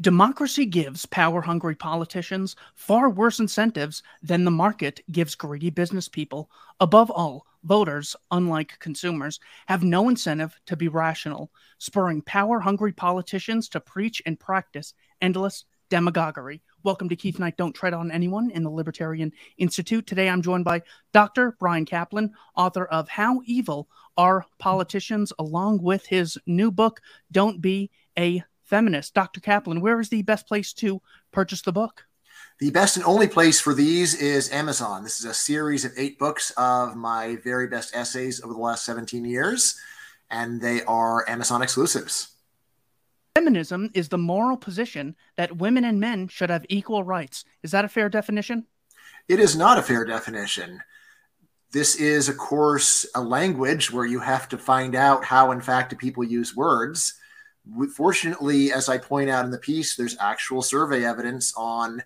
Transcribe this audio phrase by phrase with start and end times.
[0.00, 6.50] Democracy gives power hungry politicians far worse incentives than the market gives greedy business people.
[6.80, 13.68] Above all, voters, unlike consumers, have no incentive to be rational, spurring power hungry politicians
[13.68, 16.62] to preach and practice endless demagoguery.
[16.82, 20.06] Welcome to Keith Knight Don't Tread on Anyone in the Libertarian Institute.
[20.06, 20.80] Today I'm joined by
[21.12, 21.56] Dr.
[21.60, 23.86] Bryan Caplan, author of How Evil
[24.16, 29.12] Are Politicians, along with his new book, Don't Be a feminist.
[29.12, 29.40] Dr.
[29.40, 32.06] Caplan, where is the best place to purchase the book?
[32.60, 35.02] The best and only place for these is Amazon.
[35.02, 38.84] This is a series of eight books of my very best essays over the last
[38.84, 39.78] 17 years,
[40.30, 42.28] and they are Amazon exclusives.
[43.34, 47.44] Feminism is the moral position that women and men should have equal rights.
[47.62, 48.66] Is that a fair definition?
[49.28, 50.80] It is not a fair definition.
[51.72, 55.96] This is, of course, a language where you have to find out how, in fact,
[55.98, 57.14] people use words
[57.94, 62.02] fortunately, as I point out in the piece, there's actual survey evidence on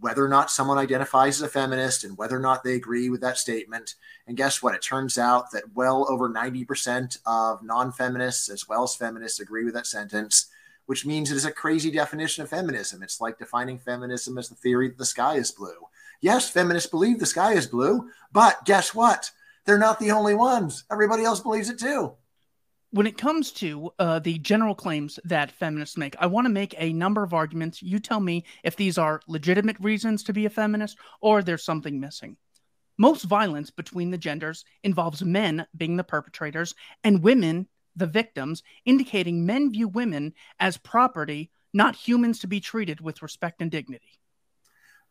[0.00, 3.20] whether or not someone identifies as a feminist and whether or not they agree with
[3.22, 3.94] that statement.
[4.26, 4.74] And guess what?
[4.74, 9.64] It turns out that well over 90% of non feminists as well as feminists agree
[9.64, 10.46] with that sentence,
[10.86, 13.02] which means it is a crazy definition of feminism.
[13.02, 15.88] It's like defining feminism as the theory that the sky is blue.
[16.20, 19.30] Yes, feminists believe the sky is blue, but guess what?
[19.64, 20.84] They're not the only ones.
[20.90, 22.14] Everybody else believes it too
[22.94, 26.76] when it comes to uh, the general claims that feminists make, I want to make
[26.78, 27.82] a number of arguments.
[27.82, 31.98] You tell me if these are legitimate reasons to be a feminist or there's something
[31.98, 32.36] missing.
[32.96, 39.44] Most violence between the genders involves men being the perpetrators and women the victims, indicating
[39.44, 44.20] men view women as property, not humans to be treated with respect and dignity.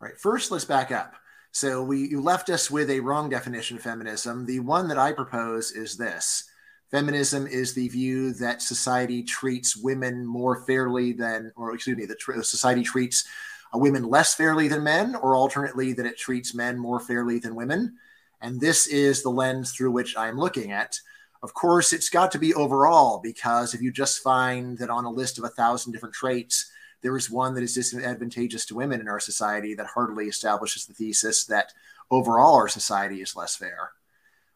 [0.02, 0.18] All right.
[0.18, 1.16] First, let's back up.
[1.52, 4.46] So we you left us with a wrong definition of feminism.
[4.46, 6.46] The one that I propose is this
[6.94, 12.20] Feminism is the view that society treats women more fairly than, or excuse me, that
[12.20, 13.28] tr- society treats
[13.74, 17.56] uh, women less fairly than men, or alternately, that it treats men more fairly than
[17.56, 17.96] women.
[18.42, 21.00] And this is the lens through which I'm looking at.
[21.42, 25.10] Of course, it's got to be overall, because if you just find that on a
[25.10, 26.70] list of a thousand different traits,
[27.02, 30.94] there is one that is disadvantageous to women in our society, that hardly establishes the
[30.94, 31.74] thesis that
[32.12, 33.94] overall our society is less fair.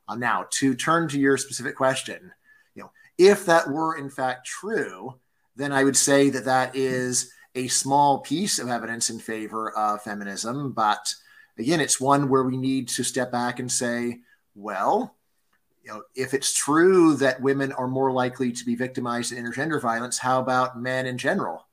[0.07, 2.31] Uh, now, to turn to your specific question,
[2.75, 5.15] you know, if that were in fact true,
[5.55, 10.03] then I would say that that is a small piece of evidence in favor of
[10.03, 10.71] feminism.
[10.71, 11.13] But
[11.57, 14.19] again, it's one where we need to step back and say,
[14.55, 15.15] well,
[15.83, 19.81] you know, if it's true that women are more likely to be victimized in intergender
[19.81, 21.65] violence, how about men in general?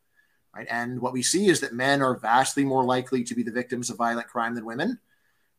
[0.54, 0.68] Right.
[0.70, 3.90] And what we see is that men are vastly more likely to be the victims
[3.90, 5.00] of violent crime than women.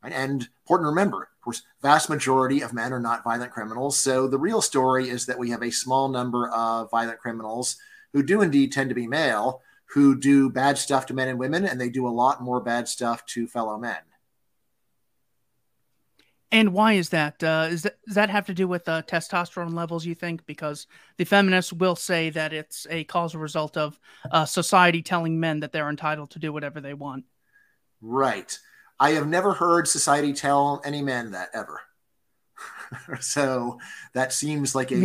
[0.06, 0.14] Right?
[0.14, 3.98] And important to remember, of course, vast majority of men are not violent criminals.
[3.98, 7.78] So the real story is that we have a small number of violent criminals
[8.14, 11.66] who do indeed tend to be male, who do bad stuff to men and women,
[11.66, 13.98] and they do a lot more bad stuff to fellow men.
[16.52, 17.44] And why is that?
[17.44, 20.06] Uh, is that does that have to do with uh, testosterone levels?
[20.06, 20.86] You think because
[21.18, 24.00] the feminists will say that it's a causal result of
[24.30, 27.26] uh, society telling men that they're entitled to do whatever they want.
[28.02, 28.56] Right.
[29.00, 31.81] I have never heard society tell any man that ever.
[33.19, 33.79] so
[34.13, 34.95] that seems like a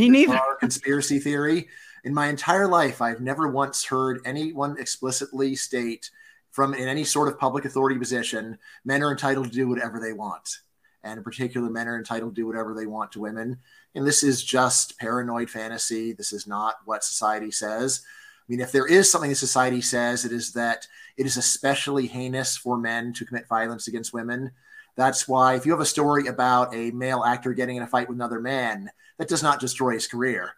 [0.60, 1.68] conspiracy theory.
[2.04, 6.10] In my entire life, I've never once heard anyone explicitly state
[6.50, 10.12] from in any sort of public authority position, men are entitled to do whatever they
[10.12, 10.58] want.
[11.02, 13.58] And in particular, men are entitled to do whatever they want to women.
[13.94, 16.12] And this is just paranoid fantasy.
[16.12, 18.02] This is not what society says
[18.50, 22.56] mean, if there is something that society says, it is that it is especially heinous
[22.56, 24.50] for men to commit violence against women.
[24.96, 28.08] That's why if you have a story about a male actor getting in a fight
[28.08, 30.54] with another man, that does not destroy his career.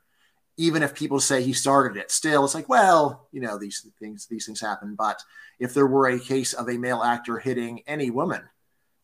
[0.56, 4.26] Even if people say he started it, still it's like, well, you know, these things
[4.26, 4.94] these things happen.
[4.94, 5.22] But
[5.58, 8.42] if there were a case of a male actor hitting any woman,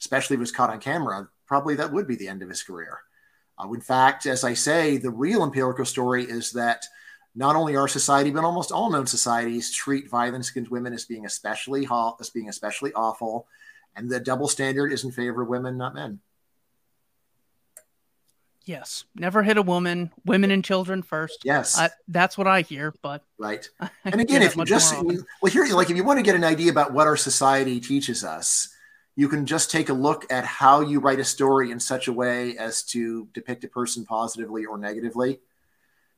[0.00, 2.62] especially if it was caught on camera, probably that would be the end of his
[2.62, 3.00] career.
[3.59, 6.84] Uh, in fact, as I say, the real empirical story is that
[7.34, 11.26] not only our society, but almost all known societies treat violence against women as being
[11.26, 13.46] especially ha- as being especially awful,
[13.94, 16.20] and the double standard is in favor of women, not men.
[18.64, 21.42] Yes, never hit a woman, women and children first.
[21.42, 22.92] Yes, I, that's what I hear.
[23.00, 23.66] But right,
[24.04, 26.70] and again, if you just well, here, like if you want to get an idea
[26.70, 28.69] about what our society teaches us,
[29.16, 32.12] you can just take a look at how you write a story in such a
[32.12, 35.40] way as to depict a person positively or negatively.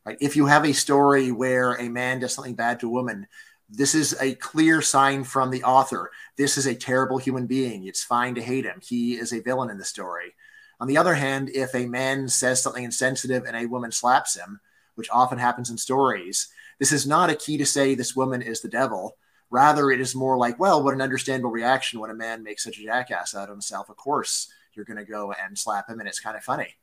[0.05, 0.19] Right?
[0.20, 3.26] If you have a story where a man does something bad to a woman,
[3.69, 6.11] this is a clear sign from the author.
[6.37, 7.87] This is a terrible human being.
[7.87, 8.81] It's fine to hate him.
[8.82, 10.35] He is a villain in the story.
[10.81, 14.61] On the other hand, if a man says something insensitive and a woman slaps him,
[14.94, 16.49] which often happens in stories,
[16.79, 19.17] this is not a key to say this woman is the devil.
[19.50, 22.79] Rather, it is more like, well, what an understandable reaction when a man makes such
[22.79, 23.91] a jackass out of himself.
[23.91, 26.76] Of course, you're going to go and slap him, and it's kind of funny.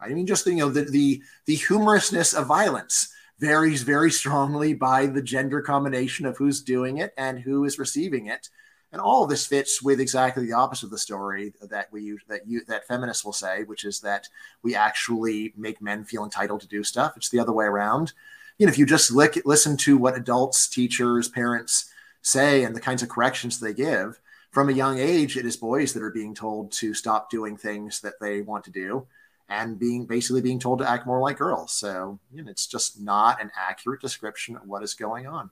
[0.00, 5.06] I mean, just you know, the the the humorousness of violence varies very strongly by
[5.06, 8.48] the gender combination of who's doing it and who is receiving it.
[8.92, 12.46] And all of this fits with exactly the opposite of the story that we that
[12.46, 14.28] you that feminists will say, which is that
[14.62, 17.16] we actually make men feel entitled to do stuff.
[17.16, 18.12] It's the other way around.
[18.58, 21.90] You know, if you just lick, listen to what adults, teachers, parents
[22.22, 24.18] say and the kinds of corrections they give
[24.50, 28.00] from a young age, it is boys that are being told to stop doing things
[28.00, 29.06] that they want to do
[29.48, 31.72] and being basically being told to act more like girls.
[31.72, 35.50] So you know, it's just not an accurate description of what is going on.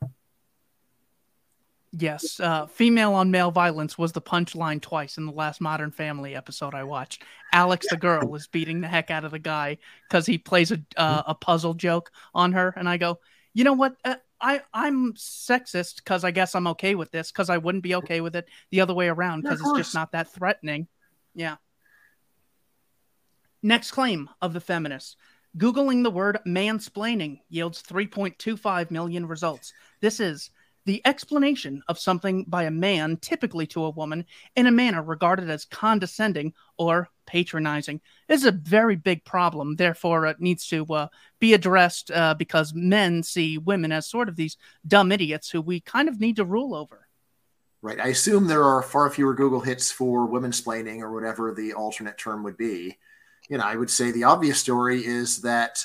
[1.96, 6.35] Yes, uh, female on male violence was the punchline twice in the last Modern Family
[6.35, 7.23] episode I watched.
[7.52, 10.81] Alex, the girl, is beating the heck out of the guy because he plays a
[10.96, 13.20] uh, a puzzle joke on her, and I go,
[13.52, 13.94] you know what?
[14.05, 17.94] Uh, I I'm sexist because I guess I'm okay with this because I wouldn't be
[17.96, 20.88] okay with it the other way around because it's just not that threatening.
[21.35, 21.56] Yeah.
[23.64, 25.16] Next claim of the feminists.
[25.56, 29.72] Googling the word mansplaining yields 3.25 million results.
[30.02, 30.50] This is
[30.84, 35.49] the explanation of something by a man, typically to a woman, in a manner regarded
[35.49, 38.02] as condescending or patronizing.
[38.28, 39.76] This is a very big problem.
[39.76, 41.08] Therefore, it needs to uh,
[41.38, 45.81] be addressed uh, because men see women as sort of these dumb idiots who we
[45.81, 47.08] kind of need to rule over.
[47.81, 47.99] Right.
[47.99, 52.43] I assume there are far fewer Google hits for women-splaining or whatever the alternate term
[52.43, 52.99] would be
[53.49, 55.85] you know, I would say the obvious story is that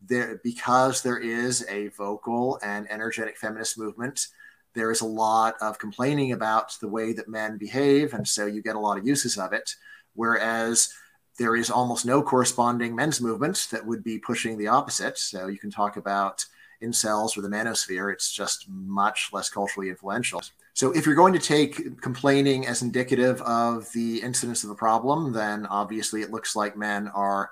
[0.00, 4.28] there, because there is a vocal and energetic feminist movement,
[4.74, 8.62] there is a lot of complaining about the way that men behave, and so you
[8.62, 9.74] get a lot of uses of it.
[10.14, 10.92] Whereas
[11.38, 15.18] there is almost no corresponding men's movement that would be pushing the opposite.
[15.18, 16.44] So you can talk about
[16.82, 20.42] incels or the manosphere; it's just much less culturally influential.
[20.74, 25.32] So if you're going to take complaining as indicative of the incidence of a problem,
[25.32, 27.50] then obviously it looks like men are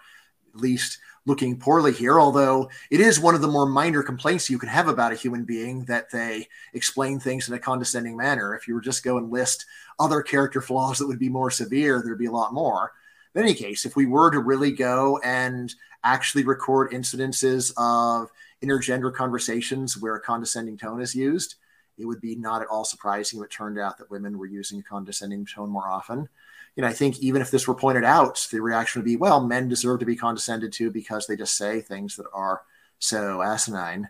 [0.54, 4.58] at least looking poorly here, although it is one of the more minor complaints you
[4.58, 8.54] can have about a human being that they explain things in a condescending manner.
[8.54, 9.66] If you were just go and list
[9.98, 12.92] other character flaws that would be more severe, there'd be a lot more.
[13.34, 15.72] In any case, if we were to really go and
[16.02, 18.30] actually record incidences of
[18.62, 21.56] intergender conversations where a condescending tone is used,
[21.98, 24.78] it would be not at all surprising if it turned out that women were using
[24.78, 26.28] a condescending tone more often.
[26.76, 29.44] You know, I think even if this were pointed out, the reaction would be, well,
[29.44, 32.62] men deserve to be condescended to because they just say things that are
[33.00, 34.08] so asinine.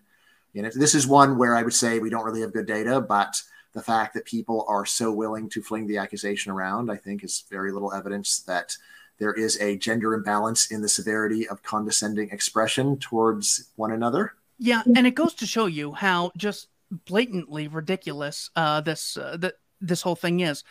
[0.52, 3.00] You know, this is one where I would say we don't really have good data,
[3.00, 3.42] but
[3.72, 7.44] the fact that people are so willing to fling the accusation around, I think, is
[7.50, 8.76] very little evidence that
[9.18, 14.34] there is a gender imbalance in the severity of condescending expression towards one another.
[14.58, 19.50] Yeah, and it goes to show you how just blatantly ridiculous uh, this uh,
[19.80, 20.64] this whole thing is.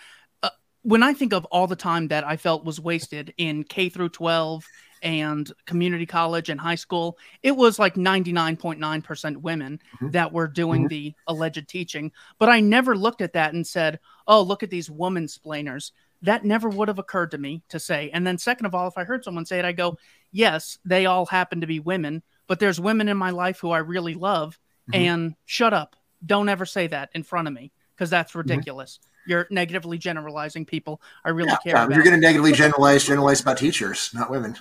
[0.43, 0.49] Uh,
[0.83, 4.09] when I think of all the time that I felt was wasted in K through
[4.09, 4.65] 12
[5.03, 10.11] and community college and high school, it was like 99.9% women mm-hmm.
[10.11, 10.87] that were doing mm-hmm.
[10.87, 12.11] the alleged teaching.
[12.39, 15.91] But I never looked at that and said, oh, look at these woman splainers.
[16.23, 18.09] That never would have occurred to me to say.
[18.11, 19.99] And then, second of all, if I heard someone say it, I go,
[20.31, 23.79] yes, they all happen to be women, but there's women in my life who I
[23.79, 24.57] really love.
[24.89, 25.01] Mm-hmm.
[25.01, 28.39] And shut up don't ever say that in front of me because that's mm-hmm.
[28.39, 28.97] ridiculous.
[28.97, 29.31] Mm-hmm.
[29.31, 31.89] You're negatively generalizing people I really yeah, care yeah.
[31.89, 34.55] You're going to negatively generalize generalize about teachers, not women.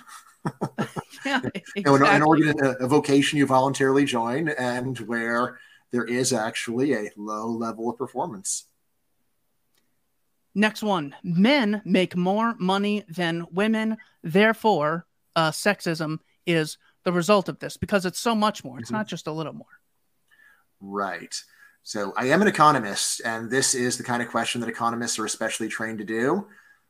[1.25, 1.83] yeah, exactly.
[1.85, 5.59] an, an organ, a vocation you voluntarily join, and where
[5.91, 8.65] there is actually a low level of performance.
[10.55, 13.97] Next one: Men make more money than women.
[14.23, 18.79] Therefore, uh, sexism is the result of this because it's so much more.
[18.79, 18.97] It's mm-hmm.
[18.97, 19.67] not just a little more.
[20.79, 21.35] Right.
[21.83, 25.25] So I am an economist, and this is the kind of question that economists are
[25.25, 26.47] especially trained to do.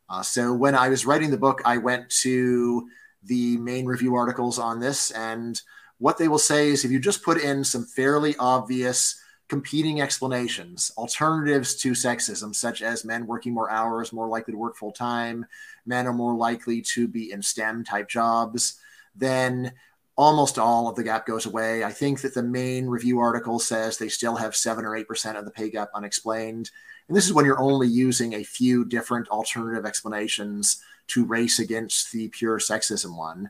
[0.10, 2.88] Uh, so when I was writing the book, I went to
[3.24, 5.62] the main review articles on this, and
[6.00, 10.92] what they will say is if you just put in some fairly obvious competing explanations,
[10.98, 15.46] alternatives to sexism, such as men working more hours, more likely to work full time,
[15.86, 18.80] men are more likely to be in STEM type jobs,
[19.16, 19.72] then
[20.18, 21.84] almost all of the gap goes away.
[21.84, 25.38] I think that the main review article says they still have seven or eight percent
[25.38, 26.72] of the pay gap unexplained.
[27.08, 32.12] And this is when you're only using a few different alternative explanations to race against
[32.12, 33.50] the pure sexism one.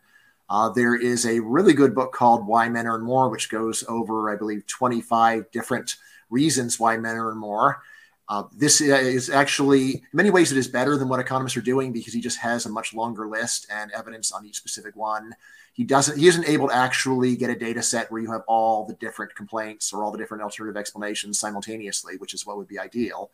[0.49, 4.31] Uh, there is a really good book called Why Men Earn More, which goes over,
[4.31, 5.95] I believe, 25 different
[6.29, 7.81] reasons why men earn more.
[8.29, 11.93] Uh, this is actually, in many ways, it is better than what economists are doing
[11.93, 15.33] because he just has a much longer list and evidence on each specific one.
[15.71, 18.85] He doesn't, he isn't able to actually get a data set where you have all
[18.85, 22.79] the different complaints or all the different alternative explanations simultaneously, which is what would be
[22.79, 23.31] ideal.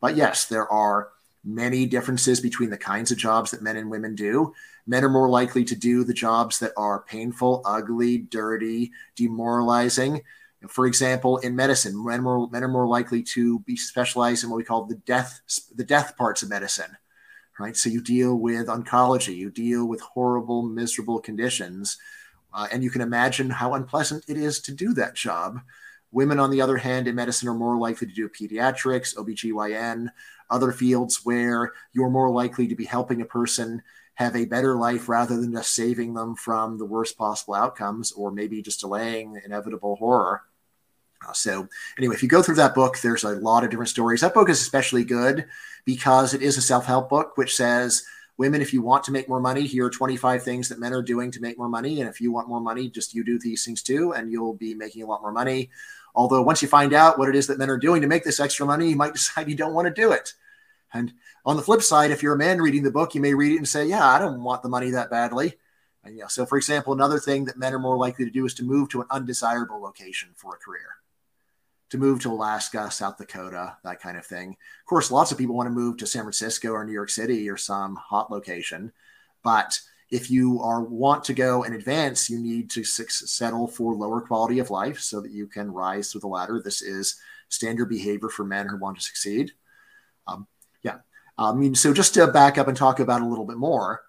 [0.00, 1.08] But yes, there are
[1.42, 4.52] many differences between the kinds of jobs that men and women do.
[4.86, 10.20] Men are more likely to do the jobs that are painful, ugly, dirty, demoralizing
[10.68, 14.50] for example, in medicine, men are, more, men are more likely to be specialized in
[14.50, 15.40] what we call the death
[15.74, 16.96] the death parts of medicine,
[17.58, 17.76] right?
[17.76, 21.98] So you deal with oncology, you deal with horrible, miserable conditions,
[22.54, 25.60] uh, and you can imagine how unpleasant it is to do that job.
[26.10, 30.08] Women, on the other hand, in medicine are more likely to do pediatrics, OBGYN,
[30.48, 33.82] other fields where you're more likely to be helping a person
[34.16, 38.30] have a better life rather than just saving them from the worst possible outcomes or
[38.30, 40.42] maybe just delaying inevitable horror.
[41.26, 41.68] Uh, so,
[41.98, 44.22] anyway, if you go through that book, there's a lot of different stories.
[44.22, 45.46] That book is especially good
[45.84, 48.04] because it is a self help book, which says,
[48.38, 51.02] Women, if you want to make more money, here are 25 things that men are
[51.02, 52.00] doing to make more money.
[52.00, 54.74] And if you want more money, just you do these things too, and you'll be
[54.74, 55.70] making a lot more money.
[56.14, 58.40] Although, once you find out what it is that men are doing to make this
[58.40, 60.32] extra money, you might decide you don't want to do it.
[60.92, 61.12] And
[61.44, 63.58] on the flip side, if you're a man reading the book, you may read it
[63.58, 65.54] and say, Yeah, I don't want the money that badly.
[66.04, 68.64] And, so, for example, another thing that men are more likely to do is to
[68.64, 70.96] move to an undesirable location for a career
[71.90, 74.50] to move to Alaska, South Dakota, that kind of thing.
[74.50, 77.48] Of course, lots of people want to move to San Francisco or New York City
[77.48, 78.92] or some hot location.
[79.42, 79.78] But
[80.10, 84.58] if you are want to go and advance, you need to settle for lower quality
[84.58, 86.60] of life so that you can rise through the ladder.
[86.62, 87.16] This is
[87.48, 89.52] standard behavior for men who want to succeed.
[90.26, 90.46] Um.
[91.38, 94.02] Um, I mean, so just to back up and talk about a little bit more,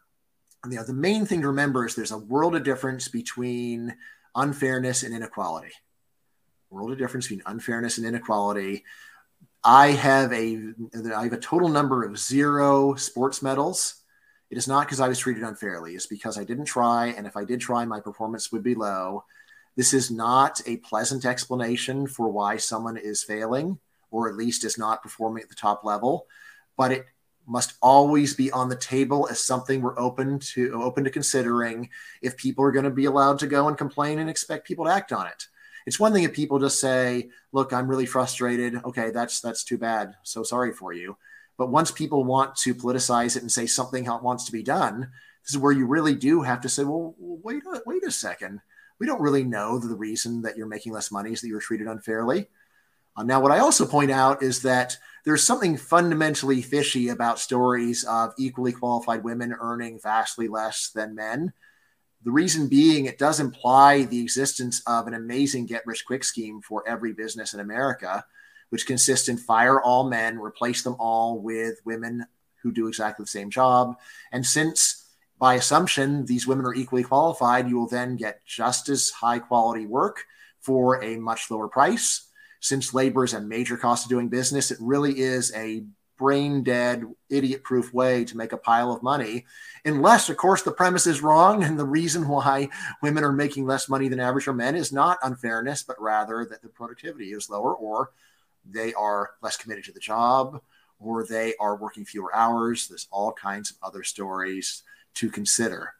[0.69, 3.95] you know, the main thing to remember is there's a world of difference between
[4.35, 5.71] unfairness and inequality
[6.69, 8.83] world of difference between unfairness and inequality.
[9.63, 10.73] I have a
[11.15, 14.03] I have a total number of zero sports medals.
[14.49, 15.95] It is not because I was treated unfairly.
[15.95, 19.25] It's because I didn't try, and if I did try, my performance would be low.
[19.75, 23.79] This is not a pleasant explanation for why someone is failing,
[24.09, 26.27] or at least is not performing at the top level,
[26.77, 27.05] but it
[27.47, 31.89] must always be on the table as something we're open to open to considering
[32.21, 34.91] if people are going to be allowed to go and complain and expect people to
[34.91, 35.47] act on it
[35.87, 39.77] it's one thing if people just say, "Look, I'm really frustrated." Okay, that's that's too
[39.77, 40.15] bad.
[40.21, 41.15] So sorry for you.
[41.57, 44.61] But once people want to politicize it and say something how it wants to be
[44.61, 45.09] done,
[45.43, 48.59] this is where you really do have to say, "Well, wait, a, wait a second.
[48.99, 51.87] We don't really know the reason that you're making less money is that you're treated
[51.87, 52.49] unfairly."
[53.17, 54.95] Uh, now, what I also point out is that
[55.25, 61.51] there's something fundamentally fishy about stories of equally qualified women earning vastly less than men.
[62.23, 66.61] The reason being, it does imply the existence of an amazing get rich quick scheme
[66.61, 68.23] for every business in America,
[68.69, 72.25] which consists in fire all men, replace them all with women
[72.61, 73.97] who do exactly the same job.
[74.31, 75.05] And since
[75.39, 79.85] by assumption these women are equally qualified, you will then get just as high quality
[79.85, 80.23] work
[80.59, 82.26] for a much lower price.
[82.67, 85.85] Since labor is a major cost of doing business, it really is a
[86.17, 89.45] brain dead, idiot proof way to make a pile of money.
[89.85, 91.63] Unless, of course, the premise is wrong.
[91.63, 92.67] And the reason why
[93.01, 96.61] women are making less money than average for men is not unfairness, but rather that
[96.61, 98.11] the productivity is lower or
[98.65, 100.59] they are less committed to the job
[100.99, 102.89] or they are working fewer hours.
[102.89, 104.83] There's all kinds of other stories
[105.13, 105.93] to consider.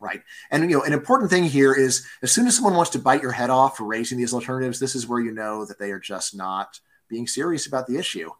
[0.00, 0.22] Right.
[0.50, 3.20] And, you know, an important thing here is as soon as someone wants to bite
[3.20, 5.98] your head off for raising these alternatives, this is where you know that they are
[5.98, 6.78] just not
[7.08, 8.30] being serious about the issue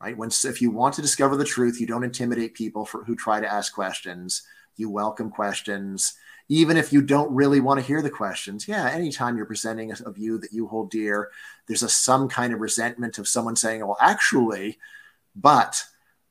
[0.00, 0.16] right?
[0.16, 3.40] When if you want to discover the truth, you don't intimidate people for, who try
[3.40, 4.42] to ask questions.
[4.76, 6.14] You welcome questions,
[6.48, 8.68] even if you don't really want to hear the questions.
[8.68, 11.30] Yeah, anytime you're presenting a, a view that you hold dear,
[11.66, 14.78] there's a some kind of resentment of someone saying, "Well, actually,"
[15.34, 15.82] but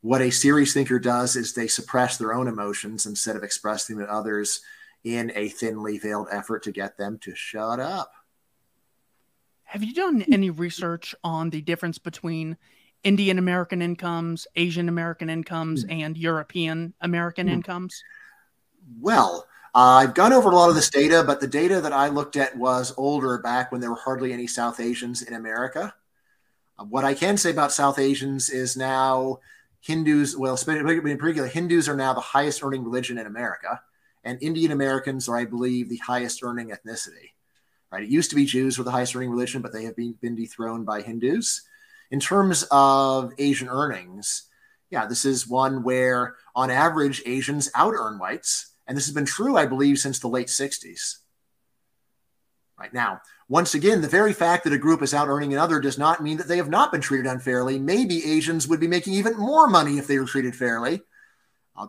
[0.05, 4.05] what a serious thinker does is they suppress their own emotions instead of expressing them
[4.05, 4.61] to others
[5.03, 8.11] in a thinly veiled effort to get them to shut up.
[9.63, 12.55] Have you done any research on the difference between
[13.03, 15.99] Indian American incomes, Asian American incomes, mm.
[16.03, 17.53] and European American mm.
[17.53, 18.03] incomes?
[18.99, 22.09] Well, uh, I've gone over a lot of this data, but the data that I
[22.09, 25.95] looked at was older back when there were hardly any South Asians in America.
[26.77, 29.39] What I can say about South Asians is now
[29.85, 33.81] Hindus, well, in particular, Hindus are now the highest earning religion in America,
[34.23, 37.33] and Indian Americans are, I believe, the highest earning ethnicity.
[37.91, 38.01] Right?
[38.01, 40.35] It used to be Jews were the highest earning religion, but they have been, been
[40.35, 41.61] dethroned by Hindus.
[42.09, 44.49] In terms of Asian earnings,
[44.89, 48.71] yeah, this is one where on average Asians out earn whites.
[48.87, 51.17] And this has been true, I believe, since the late 60s.
[52.79, 55.99] Right now, once again, the very fact that a group is out earning another does
[55.99, 57.77] not mean that they have not been treated unfairly.
[57.77, 61.01] Maybe Asians would be making even more money if they were treated fairly.
[61.77, 61.87] Uh,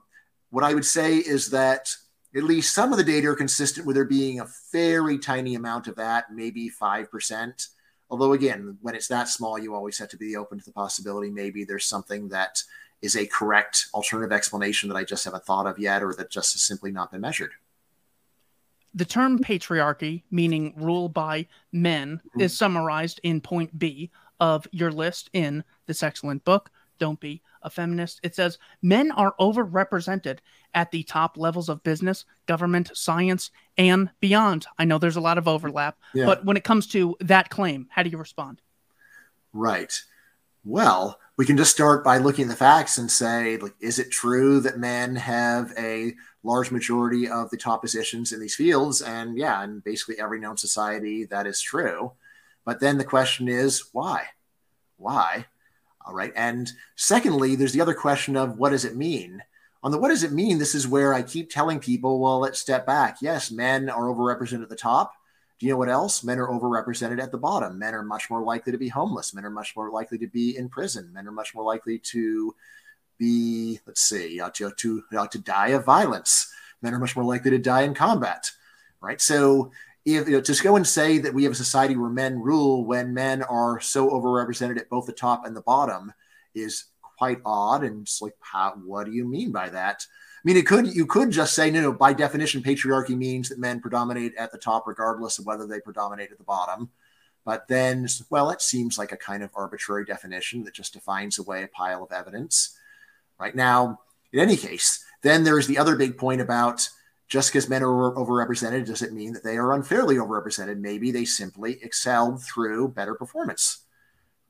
[0.50, 1.94] what I would say is that
[2.34, 5.86] at least some of the data are consistent with there being a very tiny amount
[5.86, 7.68] of that, maybe 5%.
[8.10, 11.30] Although, again, when it's that small, you always have to be open to the possibility
[11.30, 12.62] maybe there's something that
[13.00, 16.52] is a correct alternative explanation that I just haven't thought of yet or that just
[16.52, 17.52] has simply not been measured.
[18.96, 22.40] The term patriarchy, meaning rule by men, mm-hmm.
[22.40, 24.10] is summarized in point B
[24.40, 28.20] of your list in this excellent book, Don't Be a Feminist.
[28.22, 30.38] It says men are overrepresented
[30.72, 34.66] at the top levels of business, government, science, and beyond.
[34.78, 36.24] I know there's a lot of overlap, yeah.
[36.24, 38.62] but when it comes to that claim, how do you respond?
[39.52, 39.92] Right.
[40.64, 44.10] Well, we can just start by looking at the facts and say, like, is it
[44.10, 49.02] true that men have a large majority of the top positions in these fields?
[49.02, 52.12] And yeah, in basically every known society, that is true.
[52.64, 54.24] But then the question is, why?
[54.96, 55.44] Why?
[56.06, 56.32] All right.
[56.36, 59.42] And secondly, there's the other question of what does it mean?
[59.82, 60.58] On the what does it mean?
[60.58, 63.18] This is where I keep telling people, well, let's step back.
[63.20, 65.12] Yes, men are overrepresented at the top
[65.58, 66.22] do you know what else?
[66.22, 67.78] Men are overrepresented at the bottom.
[67.78, 69.32] Men are much more likely to be homeless.
[69.32, 71.10] Men are much more likely to be in prison.
[71.12, 72.54] Men are much more likely to
[73.18, 76.52] be, let's see, uh, to, uh, to die of violence.
[76.82, 78.50] Men are much more likely to die in combat,
[79.00, 79.20] right?
[79.20, 79.72] So
[80.04, 82.84] if you know, to go and say that we have a society where men rule
[82.84, 86.12] when men are so overrepresented at both the top and the bottom
[86.54, 87.82] is quite odd.
[87.82, 90.06] And it's like, how, what do you mean by that?
[90.46, 91.92] Mean, it could you could just say no, no.
[91.92, 96.30] By definition, patriarchy means that men predominate at the top, regardless of whether they predominate
[96.30, 96.88] at the bottom.
[97.44, 101.64] But then, well, it seems like a kind of arbitrary definition that just defines away
[101.64, 102.78] a pile of evidence.
[103.38, 104.00] Right now,
[104.32, 106.88] in any case, then there's the other big point about
[107.28, 110.78] just because men are overrepresented doesn't mean that they are unfairly overrepresented.
[110.78, 113.80] Maybe they simply excelled through better performance.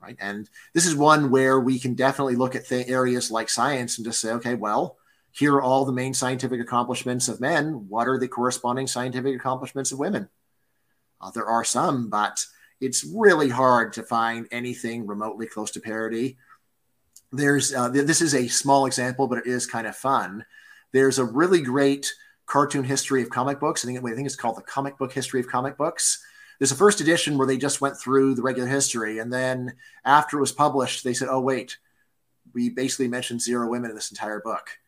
[0.00, 0.16] Right.
[0.20, 4.04] And this is one where we can definitely look at th- areas like science and
[4.04, 4.98] just say, okay, well,
[5.36, 7.86] here are all the main scientific accomplishments of men.
[7.88, 10.30] What are the corresponding scientific accomplishments of women?
[11.20, 12.44] Uh, there are some, but
[12.80, 16.38] it's really hard to find anything remotely close to parity.
[17.32, 20.44] There's uh, this is a small example, but it is kind of fun.
[20.92, 22.14] There's a really great
[22.46, 23.84] cartoon history of comic books.
[23.84, 26.24] I think, I think it's called the Comic Book History of Comic Books.
[26.58, 30.38] There's a first edition where they just went through the regular history, and then after
[30.38, 31.76] it was published, they said, "Oh wait,
[32.54, 34.78] we basically mentioned zero women in this entire book."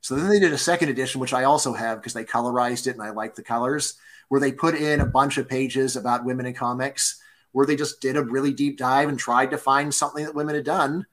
[0.00, 2.94] So then they did a second edition, which I also have because they colorized it
[2.94, 3.94] and I like the colors,
[4.28, 7.20] where they put in a bunch of pages about women in comics,
[7.52, 10.54] where they just did a really deep dive and tried to find something that women
[10.54, 11.06] had done.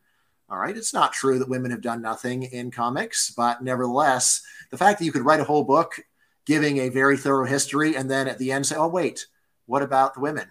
[0.50, 4.78] All right, it's not true that women have done nothing in comics, but nevertheless, the
[4.78, 6.00] fact that you could write a whole book
[6.46, 9.28] giving a very thorough history and then at the end say, oh, wait,
[9.66, 10.48] what about the women?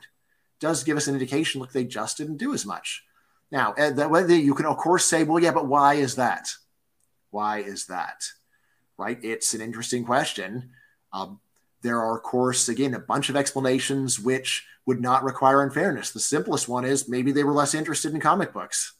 [0.59, 3.05] Does give us an indication, look, they just didn't do as much.
[3.51, 6.55] Now, eh, that you can, of course, say, well, yeah, but why is that?
[7.33, 8.25] Why is that?
[8.97, 9.19] Right?
[9.23, 10.71] It's an interesting question.
[11.13, 11.41] Um,
[11.83, 16.11] there are, of course, again, a bunch of explanations which would not require unfairness.
[16.11, 18.95] The simplest one is maybe they were less interested in comic books.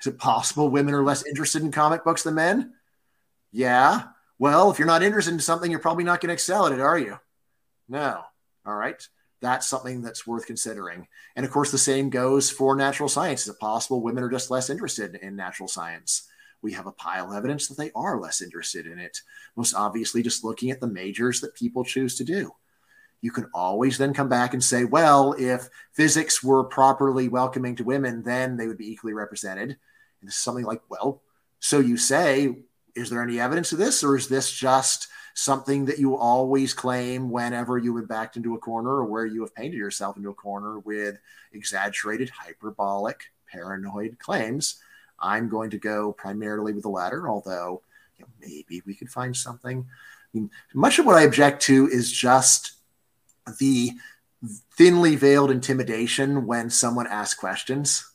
[0.00, 2.72] Is it possible women are less interested in comic books than men?
[3.52, 4.04] Yeah.
[4.38, 6.80] Well, if you're not interested in something, you're probably not going to excel at it,
[6.80, 7.18] are you?
[7.88, 8.22] No.
[8.64, 9.06] All right.
[9.40, 11.08] That's something that's worth considering.
[11.36, 13.42] And of course, the same goes for natural science.
[13.42, 16.28] Is it possible women are just less interested in natural science?
[16.64, 19.20] We have a pile of evidence that they are less interested in it.
[19.54, 22.52] Most obviously, just looking at the majors that people choose to do.
[23.20, 27.84] You can always then come back and say, well, if physics were properly welcoming to
[27.84, 29.76] women, then they would be equally represented.
[30.22, 31.22] And something like, well,
[31.60, 32.56] so you say,
[32.96, 37.28] is there any evidence of this, or is this just something that you always claim
[37.28, 40.34] whenever you have backed into a corner or where you have painted yourself into a
[40.34, 41.18] corner with
[41.52, 44.76] exaggerated, hyperbolic, paranoid claims?
[45.18, 47.82] I'm going to go primarily with the latter, although
[48.18, 49.86] you know, maybe we could find something.
[49.88, 52.72] I mean, much of what I object to is just
[53.58, 53.92] the
[54.76, 58.10] thinly veiled intimidation when someone asks questions.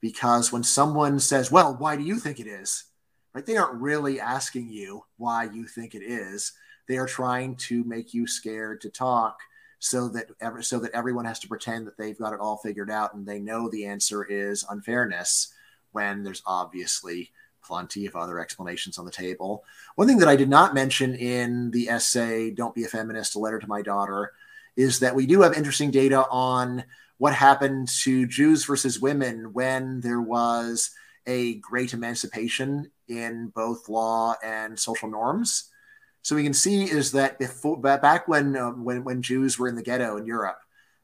[0.00, 2.84] Because when someone says, Well, why do you think it is?
[3.32, 3.44] Right?
[3.44, 6.52] They aren't really asking you why you think it is.
[6.86, 9.38] They are trying to make you scared to talk
[9.78, 12.90] so that ever so that everyone has to pretend that they've got it all figured
[12.90, 15.52] out and they know the answer is unfairness
[15.96, 17.32] when there's obviously
[17.64, 19.64] plenty of other explanations on the table.
[19.96, 23.38] One thing that I did not mention in the essay, Don't Be a Feminist, a
[23.38, 24.32] letter to my daughter,
[24.76, 26.84] is that we do have interesting data on
[27.16, 30.90] what happened to Jews versus women when there was
[31.26, 35.70] a great emancipation in both law and social norms.
[36.22, 39.76] So we can see is that before back when uh, when when Jews were in
[39.76, 40.58] the ghetto in Europe,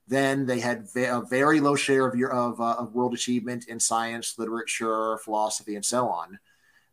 [0.09, 4.38] Then they had a very low share of, of, uh, of world achievement in science,
[4.38, 6.38] literature, philosophy, and so on.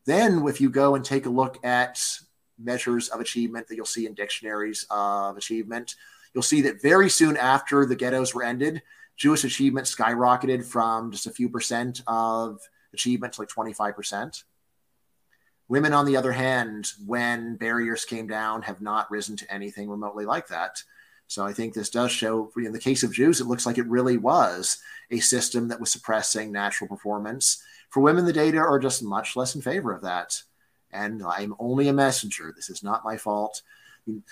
[0.05, 2.01] Then, if you go and take a look at
[2.57, 5.95] measures of achievement that you'll see in dictionaries of achievement,
[6.33, 8.81] you'll see that very soon after the ghettos were ended,
[9.15, 12.61] Jewish achievement skyrocketed from just a few percent of
[12.93, 14.43] achievement to like 25%.
[15.67, 20.25] Women, on the other hand, when barriers came down, have not risen to anything remotely
[20.25, 20.81] like that.
[21.29, 23.85] So I think this does show, in the case of Jews, it looks like it
[23.85, 24.79] really was
[25.11, 27.63] a system that was suppressing natural performance.
[27.91, 30.41] For women, the data are just much less in favor of that.
[30.91, 32.51] And I'm only a messenger.
[32.55, 33.61] This is not my fault.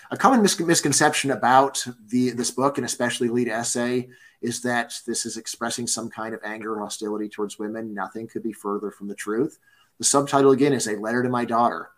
[0.09, 4.09] A common mis- misconception about the this book, and especially lead essay,
[4.41, 7.93] is that this is expressing some kind of anger and hostility towards women.
[7.93, 9.59] Nothing could be further from the truth.
[9.99, 11.91] The subtitle again is A Letter to My Daughter.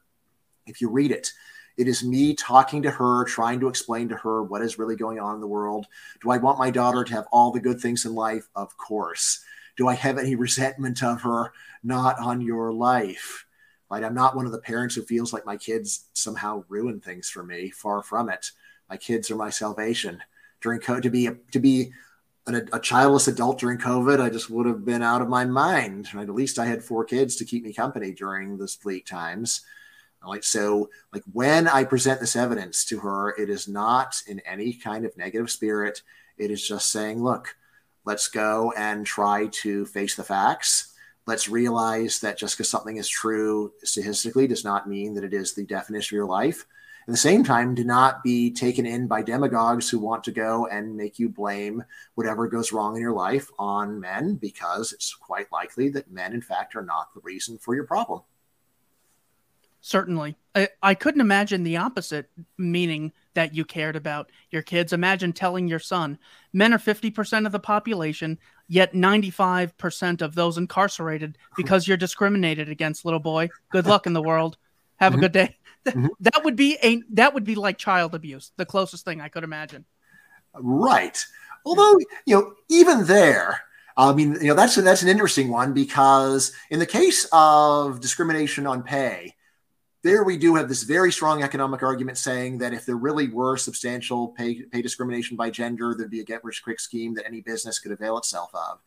[0.67, 1.31] If you read it,
[1.79, 5.17] it is me talking to her, trying to explain to her what is really going
[5.17, 5.87] on in the world.
[6.21, 8.49] Do I want my daughter to have all the good things in life?
[8.53, 9.39] Of course.
[9.77, 11.53] Do I have any resentment of her?
[11.81, 13.45] Not on your life.
[13.89, 14.03] Right?
[14.03, 17.43] I'm not one of the parents who feels like my kids somehow ruin things for
[17.43, 17.69] me.
[17.69, 18.51] Far from it.
[18.89, 20.21] My kids are my salvation.
[20.59, 21.93] During co- to be to be
[22.45, 26.13] an, a childless adult during COVID, I just would have been out of my mind.
[26.13, 26.27] Right?
[26.27, 29.61] At least I had four kids to keep me company during those bleak times.
[30.25, 34.73] Like so, like when I present this evidence to her, it is not in any
[34.73, 36.01] kind of negative spirit.
[36.37, 37.55] It is just saying, look,
[38.05, 40.93] let's go and try to face the facts.
[41.25, 45.53] Let's realize that just because something is true statistically does not mean that it is
[45.53, 46.65] the definition of your life.
[47.07, 50.67] At the same time, do not be taken in by demagogues who want to go
[50.67, 51.83] and make you blame
[52.15, 56.41] whatever goes wrong in your life on men, because it's quite likely that men, in
[56.41, 58.21] fact, are not the reason for your problem.
[59.81, 60.35] Certainly.
[60.55, 64.91] I, I couldn't imagine the opposite meaning that you cared about your kids.
[64.91, 66.17] Imagine telling your son,
[66.51, 73.05] men are 50% of the population, yet 95% of those incarcerated because you're discriminated against,
[73.05, 73.49] little boy.
[73.71, 74.57] Good luck in the world.
[74.97, 75.19] Have mm-hmm.
[75.19, 75.55] a good day.
[75.85, 76.07] Mm-hmm.
[76.19, 79.45] That would be a that would be like child abuse, the closest thing I could
[79.45, 79.85] imagine.
[80.53, 81.17] Right.
[81.65, 83.61] Although, you know, even there,
[83.95, 88.67] I mean, you know, that's that's an interesting one because in the case of discrimination
[88.67, 89.35] on pay,
[90.01, 93.57] there we do have this very strong economic argument saying that if there really were
[93.57, 97.41] substantial pay, pay discrimination by gender, there'd be a get rich quick scheme that any
[97.41, 98.79] business could avail itself of.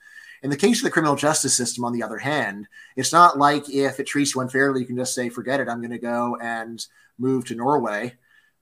[0.42, 3.68] In the case of the criminal justice system, on the other hand, it's not like
[3.68, 6.36] if it treats you unfairly, you can just say, forget it, I'm going to go
[6.40, 6.84] and
[7.18, 8.14] move to Norway.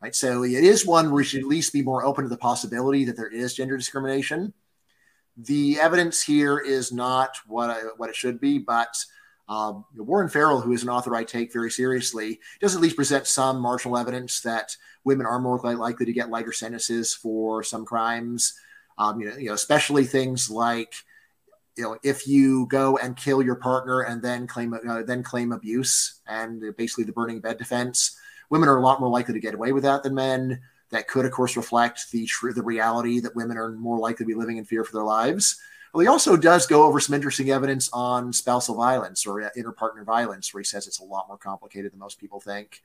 [0.02, 0.14] Right.
[0.14, 3.04] So it is one where we should at least be more open to the possibility
[3.04, 4.54] that there is gender discrimination.
[5.36, 8.96] The evidence here is not what what it should be, but
[9.50, 13.26] um, Warren Farrell, who is an author I take very seriously, does at least present
[13.26, 18.54] some marginal evidence that women are more likely to get lighter sentences for some crimes.
[18.96, 20.94] Um, you, know, you know, especially things like,
[21.76, 25.50] you know, if you go and kill your partner and then claim uh, then claim
[25.50, 28.16] abuse and basically the burning bed defense,
[28.50, 30.60] women are a lot more likely to get away with that than men.
[30.90, 34.28] That could, of course, reflect the tr- the reality that women are more likely to
[34.28, 35.60] be living in fear for their lives.
[35.92, 40.54] Well, he also does go over some interesting evidence on spousal violence or interpartner violence,
[40.54, 42.80] where he says it's a lot more complicated than most people think.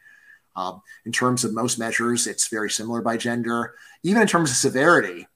[0.56, 3.76] Um, in terms of most measures, it's very similar by gender.
[4.04, 5.28] Even in terms of severity,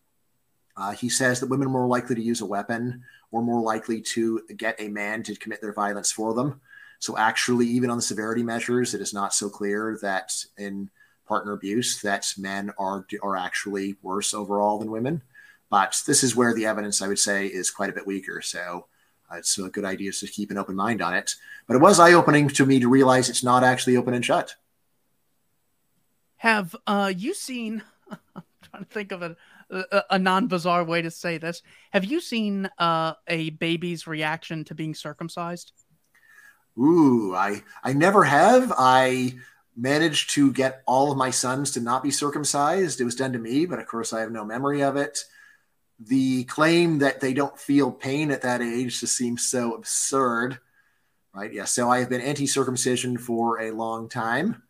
[0.78, 4.02] uh, he says that women are more likely to use a weapon or more likely
[4.02, 6.62] to get a man to commit their violence for them.
[7.00, 10.90] So, actually, even on the severity measures, it is not so clear that in
[11.28, 15.22] partner abuse that men are are actually worse overall than women.
[15.70, 18.42] But this is where the evidence, I would say, is quite a bit weaker.
[18.42, 18.88] So
[19.32, 21.36] uh, it's a good idea to keep an open mind on it.
[21.68, 24.56] But it was eye opening to me to realize it's not actually open and shut.
[26.38, 27.84] Have uh, you seen?
[28.36, 29.36] I'm trying to think of a,
[29.70, 31.62] a, a non bizarre way to say this.
[31.92, 35.74] Have you seen uh, a baby's reaction to being circumcised?
[36.78, 38.72] Ooh, I I never have.
[38.78, 39.36] I
[39.76, 43.00] managed to get all of my sons to not be circumcised.
[43.00, 45.20] It was done to me, but of course I have no memory of it
[46.00, 50.60] the claim that they don't feel pain at that age just seems so absurd,
[51.34, 51.52] right?
[51.52, 51.66] Yeah.
[51.66, 54.64] So I have been anti-circumcision for a long time.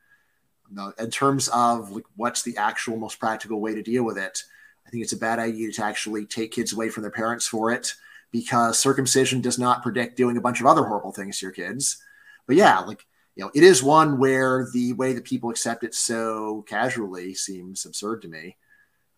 [0.72, 4.44] Now, in terms of like, what's the actual most practical way to deal with it,
[4.86, 7.72] I think it's a bad idea to actually take kids away from their parents for
[7.72, 7.94] it
[8.32, 12.04] because circumcision does not predict doing a bunch of other horrible things to your kids.
[12.48, 15.94] But yeah, like you know, it is one where the way that people accept it
[15.94, 18.58] so casually seems absurd to me.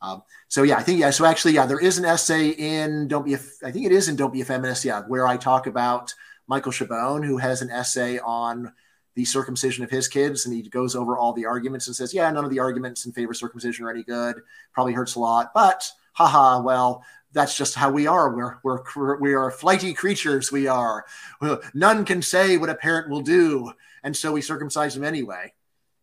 [0.01, 1.11] Um, so yeah, I think yeah.
[1.11, 4.07] So actually, yeah, there is an essay in "Don't Be a." I think it is
[4.07, 6.13] in "Don't Be a Feminist." Yeah, where I talk about
[6.47, 8.73] Michael Chabon, who has an essay on
[9.15, 12.29] the circumcision of his kids, and he goes over all the arguments and says, "Yeah,
[12.31, 14.37] none of the arguments in favor of circumcision are any good.
[14.73, 18.35] Probably hurts a lot, but haha, well, that's just how we are.
[18.35, 20.51] We're, we're, we are flighty creatures.
[20.51, 21.05] We are.
[21.73, 23.71] None can say what a parent will do.
[24.03, 25.53] And so we circumcise them anyway.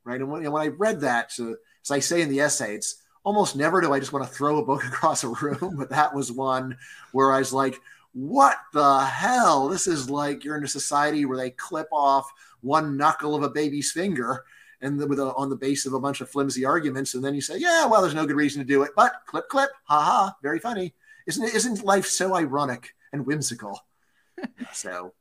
[0.04, 0.20] Right.
[0.20, 1.52] And when, and when I read that, uh,
[1.84, 4.56] as I say in the essay, it's almost never do I just want to throw
[4.56, 5.76] a book across a room.
[5.76, 6.78] But that was one
[7.12, 7.78] where I was like,
[8.14, 9.68] what the hell?
[9.68, 13.50] This is like you're in a society where they clip off one knuckle of a
[13.50, 14.44] baby's finger
[14.80, 17.34] and the, with a, on the base of a bunch of flimsy arguments, and then
[17.34, 20.00] you say, "Yeah, well, there's no good reason to do it," but clip, clip, ha
[20.00, 20.94] ha, very funny,
[21.26, 21.54] isn't it?
[21.54, 23.84] Isn't life so ironic and whimsical?
[24.72, 25.12] so.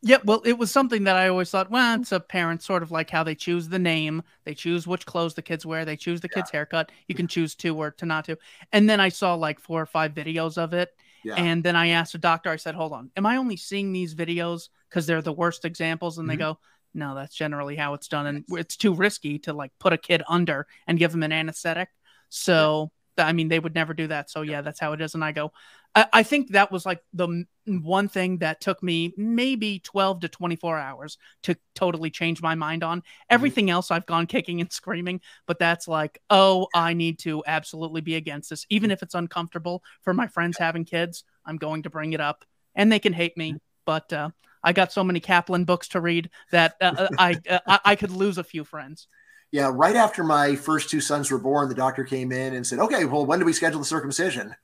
[0.00, 2.92] Yeah, well, it was something that I always thought, well, it's a parent sort of
[2.92, 6.20] like how they choose the name, they choose which clothes the kids wear, they choose
[6.20, 6.36] the yeah.
[6.36, 6.92] kid's haircut.
[7.08, 8.38] You can choose to or to not to.
[8.72, 10.90] And then I saw like four or five videos of it.
[11.24, 11.34] Yeah.
[11.34, 14.14] And then I asked a doctor, I said, hold on, am I only seeing these
[14.14, 16.18] videos because they're the worst examples?
[16.18, 16.38] And mm-hmm.
[16.38, 16.58] they go,
[16.94, 18.26] no, that's generally how it's done.
[18.26, 21.88] And it's too risky to like put a kid under and give them an anesthetic.
[22.28, 22.92] So.
[23.18, 24.30] I mean, they would never do that.
[24.30, 25.14] So, yeah, that's how it is.
[25.14, 25.52] And I go,
[25.94, 30.28] I, I think that was like the one thing that took me maybe 12 to
[30.28, 32.98] 24 hours to totally change my mind on.
[32.98, 33.30] Mm-hmm.
[33.30, 38.00] Everything else I've gone kicking and screaming, but that's like, oh, I need to absolutely
[38.00, 38.66] be against this.
[38.70, 42.44] Even if it's uncomfortable for my friends having kids, I'm going to bring it up
[42.74, 43.50] and they can hate me.
[43.50, 43.58] Mm-hmm.
[43.84, 44.30] But uh,
[44.62, 48.10] I got so many Caplan books to read that uh, uh I, uh, I could
[48.10, 49.08] lose a few friends.
[49.50, 52.78] Yeah, right after my first two sons were born, the doctor came in and said,
[52.80, 54.54] "Okay, well, when do we schedule the circumcision?"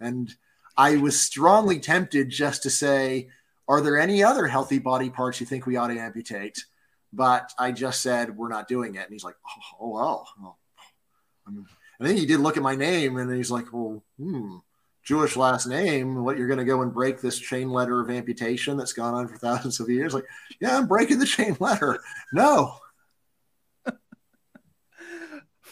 [0.00, 0.34] And
[0.76, 3.28] I was strongly tempted just to say,
[3.68, 6.64] "Are there any other healthy body parts you think we ought to amputate?"
[7.12, 9.36] But I just said, "We're not doing it." And he's like,
[9.80, 10.58] "Oh, well." well.
[12.00, 14.56] I think he did look at my name, and he's like, "Well, hmm."
[15.04, 18.76] Jewish last name, what you're going to go and break this chain letter of amputation
[18.76, 20.14] that's gone on for thousands of years?
[20.14, 20.26] Like,
[20.60, 21.98] yeah, I'm breaking the chain letter.
[22.32, 22.76] No.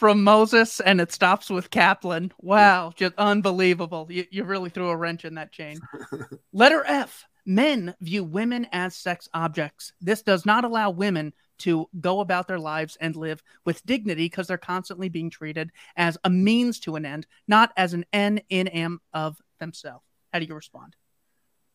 [0.01, 2.31] From Moses, and it stops with Caplan.
[2.41, 4.07] Wow, just unbelievable.
[4.09, 5.79] You, you really threw a wrench in that chain.
[6.51, 9.93] letter F Men view women as sex objects.
[10.01, 14.47] This does not allow women to go about their lives and live with dignity because
[14.47, 18.69] they're constantly being treated as a means to an end, not as an end in
[18.69, 20.03] and of themselves.
[20.33, 20.95] How do you respond?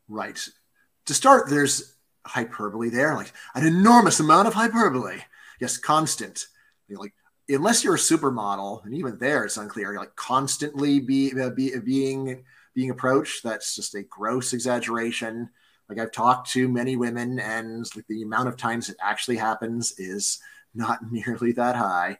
[0.08, 0.44] Right.
[1.04, 1.94] To start, there's
[2.26, 5.20] hyperbole there, like an enormous amount of hyperbole.
[5.60, 6.46] Yes, constant.
[6.88, 7.14] You're like
[7.48, 9.92] unless you're a supermodel, and even there it's unclear.
[9.92, 13.42] You're like constantly be, be being being approached.
[13.42, 15.48] That's just a gross exaggeration.
[15.88, 19.98] Like I've talked to many women, and like the amount of times it actually happens
[19.98, 20.38] is
[20.74, 22.18] not nearly that high,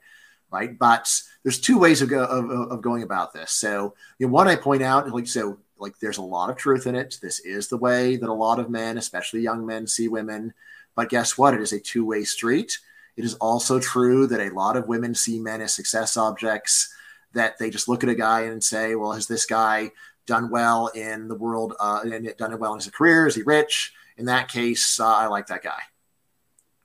[0.51, 0.79] right?
[0.79, 1.13] But
[1.43, 3.53] there's two ways of, go, of, of going about this.
[3.53, 6.87] So, you know, one I point out, like so, like there's a lot of truth
[6.87, 7.19] in it.
[7.21, 10.55] This is the way that a lot of men, especially young men, see women.
[10.95, 11.53] But guess what?
[11.53, 12.79] It is a two-way street.
[13.17, 16.93] It is also true that a lot of women see men as success objects.
[17.33, 19.93] That they just look at a guy and say, "Well, has this guy
[20.27, 23.27] done well in the world uh, and done it well in his career?
[23.27, 23.93] Is he rich?
[24.17, 25.81] In that case, uh, I like that guy.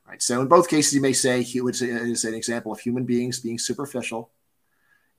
[0.07, 0.21] Right.
[0.21, 3.39] So in both cases, you may say he would is an example of human beings
[3.39, 4.29] being superficial.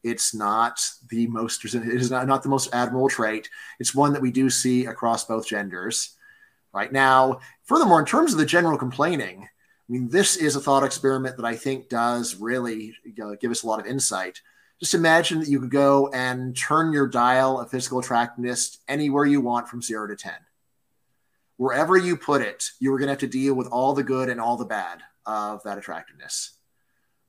[0.03, 3.49] It's not the most it is not, not the most admirable trait.
[3.79, 6.17] It's one that we do see across both genders.
[6.75, 9.49] Right now, furthermore, in terms of the general complaining,
[9.93, 13.63] mean, this is a thought experiment that I think does really you know, give us
[13.63, 14.41] a lot of insight
[14.83, 19.41] just imagine that you could go and turn your dial of physical attractiveness anywhere you
[19.41, 20.33] want from zero to 10.
[21.57, 24.29] Wherever you put it, you are going to have to deal with all the good
[24.29, 26.57] and all the bad of that attractiveness.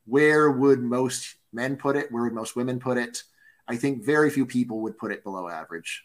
[0.08, 2.12] Where would most men put it?
[2.12, 3.22] Where would most women put it?
[3.68, 6.04] I think very few people would put it below average.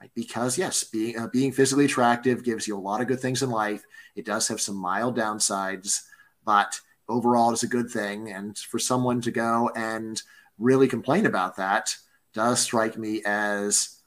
[0.00, 0.10] Right?
[0.14, 3.50] Because yes, being uh, being physically attractive gives you a lot of good things in
[3.50, 3.82] life.
[4.14, 6.02] It does have some mild downsides,
[6.44, 8.30] but overall it's a good thing.
[8.30, 10.20] And for someone to go and
[10.58, 11.96] really complain about that
[12.34, 14.00] does strike me as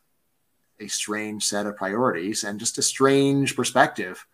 [0.79, 4.25] a strange set of priorities and just a strange perspective.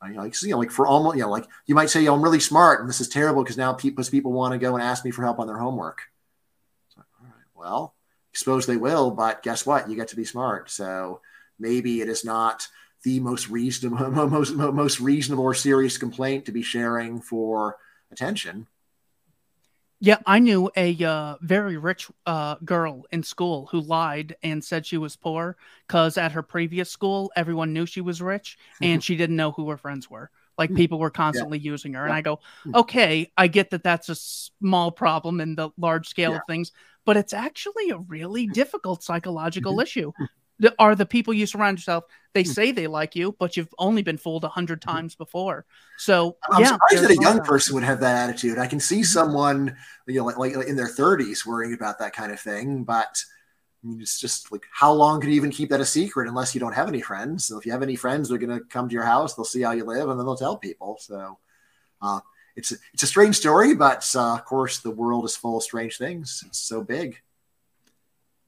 [0.00, 2.80] Like, you know, like for almost, you know, like you might say, I'm really smart
[2.80, 5.22] and this is terrible because now people, people want to go and ask me for
[5.22, 6.02] help on their homework.
[6.96, 7.94] All right, well,
[8.38, 9.90] suppose they will, but guess what?
[9.90, 10.70] You get to be smart.
[10.70, 11.20] So
[11.58, 12.68] maybe it is not
[13.02, 17.76] the most reasonable, most, most reasonable or serious complaint to be sharing for
[18.12, 18.68] attention.
[20.00, 24.86] Yeah, I knew a uh, very rich uh, girl in school who lied and said
[24.86, 25.56] she was poor
[25.88, 29.68] because at her previous school, everyone knew she was rich and she didn't know who
[29.70, 30.30] her friends were.
[30.56, 30.76] Like hmm.
[30.76, 31.72] people were constantly yeah.
[31.72, 32.04] using her.
[32.04, 32.76] And I go, hmm.
[32.76, 36.36] okay, I get that that's a small problem in the large scale yeah.
[36.36, 36.70] of things,
[37.08, 39.80] but it's actually a really difficult psychological mm-hmm.
[39.80, 40.12] issue
[40.78, 42.04] are the people you surround yourself.
[42.34, 42.50] They hmm.
[42.50, 44.90] say they like you, but you've only been fooled a hundred hmm.
[44.90, 45.64] times before.
[45.96, 48.58] So I'm yeah, surprised that a young person would have that attitude.
[48.58, 49.74] I can see someone,
[50.06, 53.16] you know, like, like in their 30s worrying about that kind of thing, but
[53.82, 56.54] I mean, it's just like how long can you even keep that a secret unless
[56.54, 57.46] you don't have any friends?
[57.46, 59.62] So if you have any friends, they're going to come to your house, they'll see
[59.62, 60.98] how you live, and then they'll tell people.
[61.00, 61.38] So
[62.02, 62.20] uh,
[62.58, 65.62] it's a, it's a strange story, but uh, of course the world is full of
[65.62, 66.42] strange things.
[66.44, 67.20] It's so big.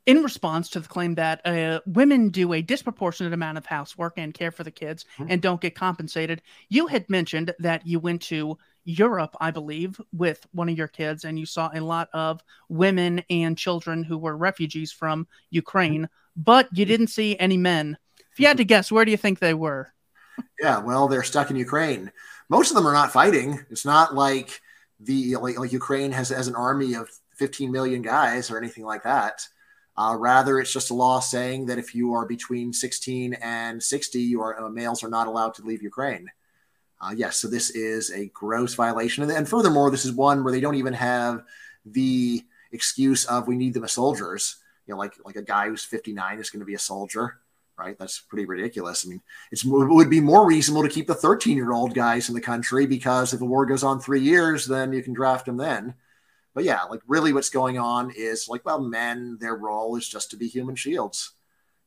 [0.05, 4.35] In response to the claim that uh, women do a disproportionate amount of housework and
[4.35, 5.31] care for the kids mm-hmm.
[5.31, 10.45] and don't get compensated, you had mentioned that you went to Europe, I believe, with
[10.51, 14.37] one of your kids, and you saw a lot of women and children who were
[14.37, 17.97] refugees from Ukraine, but you didn't see any men.
[18.33, 19.93] If you had to guess, where do you think they were?
[20.61, 22.11] Yeah, well, they're stuck in Ukraine.
[22.51, 23.65] Most of them are not fighting.
[23.71, 24.61] It's not like
[24.99, 29.05] the like, like Ukraine has has an army of 15 million guys or anything like
[29.05, 29.47] that.
[29.97, 34.21] Uh, rather, it's just a law saying that if you are between 16 and 60,
[34.21, 36.27] you are uh, males are not allowed to leave Ukraine.
[37.01, 39.23] Uh, yes, so this is a gross violation.
[39.23, 41.45] And, and furthermore, this is one where they don't even have
[41.87, 44.57] the excuse of we need them as soldiers.
[44.87, 47.39] You know, like like a guy who's 59 is going to be a soldier,
[47.81, 47.99] right?
[47.99, 49.07] That's pretty ridiculous.
[49.07, 52.29] I mean, it's it would be more reasonable to keep the 13 year old guys
[52.29, 55.47] in the country because if the war goes on three years, then you can draft
[55.47, 55.95] them then.
[56.55, 60.31] But yeah, like really, what's going on is like, well, men, their role is just
[60.31, 61.33] to be human shields,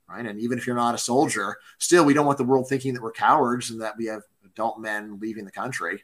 [0.09, 0.25] right?
[0.25, 3.03] And even if you're not a soldier, still, we don't want the world thinking that
[3.03, 6.03] we're cowards and that we have adult men leaving the country.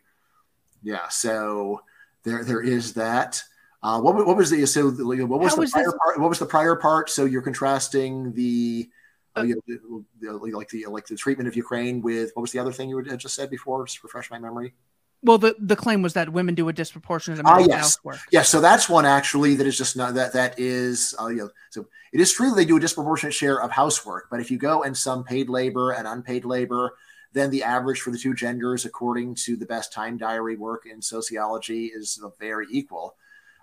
[0.84, 1.82] Yeah, so
[2.24, 3.42] there there is that.
[3.82, 5.94] Uh, what, what was the so what was How the prior this?
[6.04, 6.20] part?
[6.20, 7.10] What was the prior part?
[7.10, 8.90] So you're contrasting the,
[9.38, 12.60] uh, you know, the, like the like the treatment of Ukraine with what was the
[12.60, 13.86] other thing you had just said before?
[13.86, 14.74] Just refresh my memory.
[15.22, 17.70] Well, the, the claim was that women do a disproportionate amount uh, yes.
[17.70, 18.20] of housework.
[18.32, 21.50] Yes, so that's one actually that is just not that that is uh, you know
[21.72, 24.84] so it is true they do a disproportionate share of housework, but if you go
[24.84, 26.94] and sum paid labor and unpaid labor,
[27.34, 31.02] then the average for the two genders, according to the best time diary work in
[31.02, 33.16] sociology, is very equal.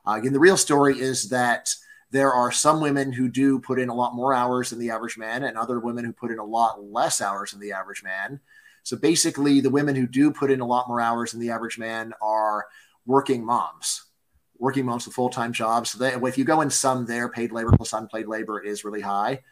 [0.07, 1.74] Uh, again, the real story is that
[2.11, 5.19] there are some women who do put in a lot more hours than the average
[5.19, 8.40] man, and other women who put in a lot less hours than the average man.
[8.83, 11.79] So basically, the women who do put in a lot more hours than the average
[11.79, 12.66] man are
[13.05, 14.05] working moms,
[14.59, 15.90] working moms with full time jobs.
[15.90, 19.01] So they, if you go and sum their paid labor plus unpaid labor is really
[19.01, 19.42] high.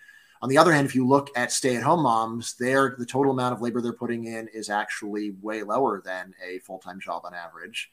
[0.42, 3.62] On the other hand, if you look at stay-at-home moms, their the total amount of
[3.62, 7.90] labor they're putting in is actually way lower than a full-time job on average,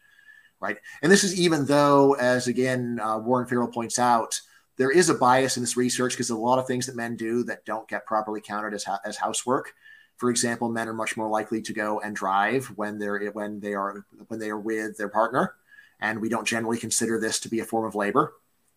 [0.59, 0.77] right?
[1.01, 4.39] And this is even though, as again uh, Warren Farrell points out,
[4.81, 7.43] there is a bias in this research because a lot of things that men do
[7.43, 9.75] that don't get properly counted as as housework.
[10.17, 13.75] For example, men are much more likely to go and drive when they're when they
[13.75, 15.53] are when they are with their partner,
[15.99, 18.33] and we don't generally consider this to be a form of labor,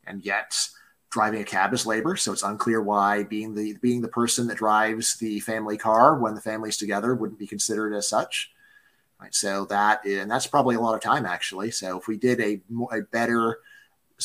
[0.07, 0.69] and yet
[1.09, 4.59] driving a cab is labor, so it's unclear why being the being the person that
[4.59, 8.53] drives the family car when the family's together wouldn't be considered as such.
[9.19, 11.71] Right, so that and that's probably a lot of time actually.
[11.71, 12.61] So if we did a
[12.93, 13.61] a better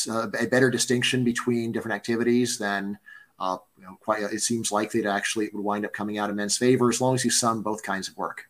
[0.07, 2.97] a better distinction between different activities, then
[3.39, 6.29] uh, you know, quite it seems likely to actually it would wind up coming out
[6.29, 8.49] in men's favor as long as you sum both kinds of work.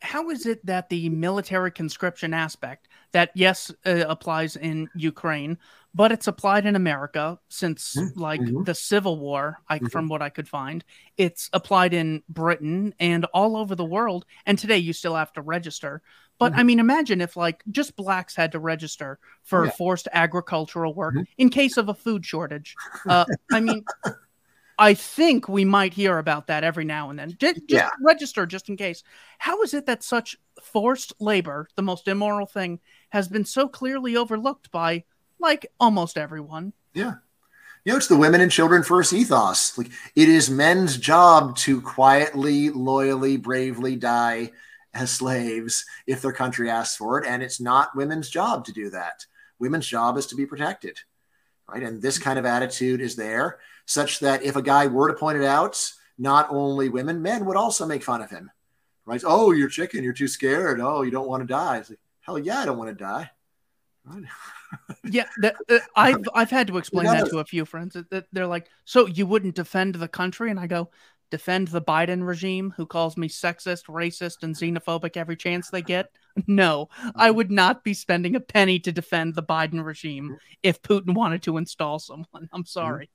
[0.00, 5.58] How is it that the military conscription aspect that yes uh, applies in Ukraine,
[5.94, 8.18] but it's applied in America since mm-hmm.
[8.18, 8.62] like mm-hmm.
[8.64, 9.86] the Civil War, I, mm-hmm.
[9.88, 10.84] from what I could find,
[11.16, 14.24] it's applied in Britain and all over the world.
[14.46, 16.02] And today you still have to register.
[16.38, 16.66] But I mm-hmm.
[16.66, 19.72] mean, imagine if like just blacks had to register for yeah.
[19.72, 21.24] forced agricultural work mm-hmm.
[21.36, 22.74] in case of a food shortage.
[23.06, 23.84] Uh, I mean,
[24.78, 27.36] I think we might hear about that every now and then.
[27.38, 27.90] Just, just yeah.
[28.00, 29.02] register just in case.
[29.38, 34.16] How is it that such forced labor, the most immoral thing, has been so clearly
[34.16, 35.04] overlooked by
[35.42, 36.72] like almost everyone?
[36.94, 37.14] Yeah.
[37.84, 39.76] You know, it's the women and children first ethos.
[39.76, 44.52] Like it is men's job to quietly, loyally, bravely die
[44.94, 47.26] as slaves if their country asks for it.
[47.26, 49.26] And it's not women's job to do that.
[49.58, 50.98] Women's job is to be protected.
[51.68, 51.82] Right.
[51.82, 55.38] And this kind of attitude is there such that if a guy were to point
[55.38, 58.50] it out, not only women, men would also make fun of him.
[59.04, 59.22] Right?
[59.26, 60.04] Oh, you're chicken.
[60.04, 60.80] You're too scared.
[60.80, 61.78] Oh, you don't want to die.
[61.78, 63.30] It's like, hell yeah, I don't want to die.
[64.04, 64.24] Right?
[65.04, 67.96] yeah, that, uh, I've I've had to explain that to a few friends.
[68.10, 70.50] That they're like, so you wouldn't defend the country?
[70.50, 70.90] And I go,
[71.32, 76.10] defend the Biden regime, who calls me sexist, racist, and xenophobic every chance they get.
[76.46, 81.14] No, I would not be spending a penny to defend the Biden regime if Putin
[81.14, 82.48] wanted to install someone.
[82.50, 82.62] I'm mm-hmm.
[82.62, 83.10] sorry.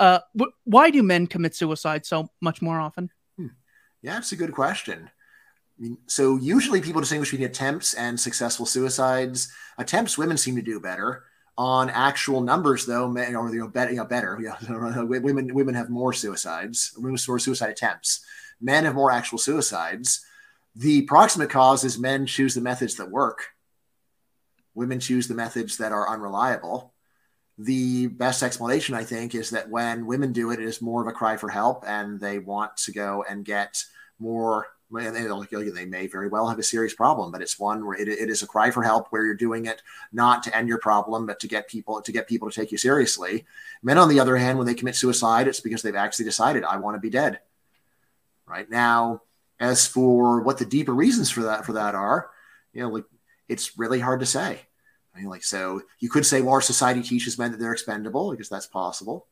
[0.00, 3.10] Uh, wh- why do men commit suicide so much more often?
[3.38, 3.46] Hmm.
[4.02, 5.08] Yeah, it's a good question.
[6.06, 9.52] So usually people distinguish between attempts and successful suicides.
[9.78, 11.24] Attempts, women seem to do better.
[11.58, 14.36] On actual numbers, though, men or you know, better, you know, better.
[15.04, 16.92] Women women have more suicides.
[16.96, 18.24] Women more suicide attempts.
[18.60, 20.24] Men have more actual suicides.
[20.74, 23.48] The proximate cause is men choose the methods that work.
[24.74, 26.94] Women choose the methods that are unreliable.
[27.58, 31.08] the best explanation, I think, is that when women do it, it is more of
[31.08, 33.84] a cry for help and they want to go and get
[34.18, 34.68] more.
[34.94, 38.08] And they, they may very well have a serious problem, but it's one where it,
[38.08, 39.82] it is a cry for help where you're doing it
[40.12, 42.78] not to end your problem, but to get people to get people to take you
[42.78, 43.46] seriously.
[43.82, 46.76] Men, on the other hand, when they commit suicide, it's because they've actually decided, I
[46.76, 47.40] want to be dead.
[48.46, 49.22] Right now,
[49.58, 52.30] as for what the deeper reasons for that for that are,
[52.74, 53.04] you know, like
[53.48, 54.60] it's really hard to say.
[55.14, 58.30] I mean, like so, you could say, well, our society teaches men that they're expendable
[58.30, 59.26] because that's possible,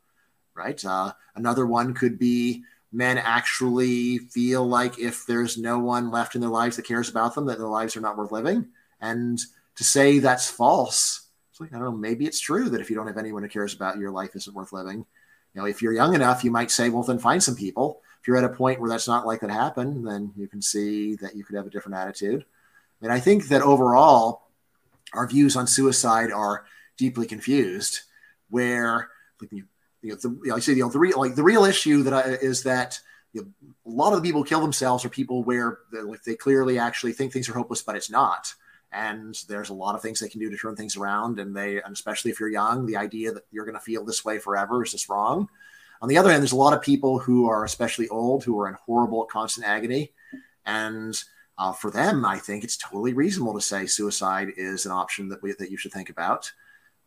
[0.54, 0.82] right?
[0.84, 6.40] Uh, another one could be men actually feel like if there's no one left in
[6.40, 8.66] their lives that cares about them, that their lives are not worth living.
[9.00, 9.38] And
[9.76, 12.96] to say that's false, it's like I don't know, maybe it's true that if you
[12.96, 15.06] don't have anyone who cares about you, your life isn't worth living.
[15.54, 18.00] You know, if you're young enough, you might say, well, then find some people.
[18.20, 21.16] If you're at a point where that's not likely to happen, then you can see
[21.16, 22.44] that you could have a different attitude.
[23.02, 24.42] And I think that overall,
[25.14, 26.66] our views on suicide are
[26.96, 28.00] deeply confused.
[28.50, 29.08] Where
[30.02, 32.02] you know, the, you know, I say you know, the real like the real issue
[32.04, 32.98] that I, is that
[33.32, 33.48] you know,
[33.86, 37.12] a lot of the people who kill themselves are people where like they clearly actually
[37.12, 38.52] think things are hopeless, but it's not.
[38.92, 41.38] And there's a lot of things they can do to turn things around.
[41.38, 44.24] And they, and especially if you're young, the idea that you're going to feel this
[44.24, 45.48] way forever is just wrong.
[46.02, 48.68] On the other hand, there's a lot of people who are especially old who are
[48.68, 50.12] in horrible, constant agony,
[50.66, 51.22] and
[51.58, 55.42] uh, for them, I think it's totally reasonable to say suicide is an option that
[55.42, 56.50] we, that you should think about.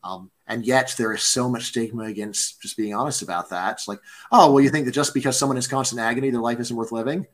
[0.04, 3.74] Um, and yet there is so much stigma against just being honest about that.
[3.74, 4.00] It's like,
[4.32, 6.92] oh, well, you think that just because someone is constant agony, their life isn't worth
[6.92, 7.26] living?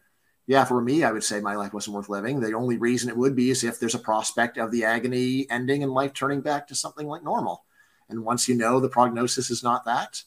[0.46, 2.40] Yeah, for me, I would say my life wasn't worth living.
[2.40, 5.84] The only reason it would be is if there's a prospect of the agony ending
[5.84, 7.66] and life turning back to something like normal.
[8.10, 10.24] And once you know the prognosis is not that,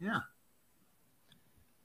[0.00, 0.20] yeah.